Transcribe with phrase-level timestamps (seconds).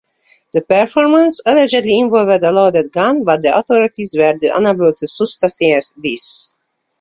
[0.53, 6.55] The performance allegedly involved a loaded gun, but authorities were unable to substantiate this.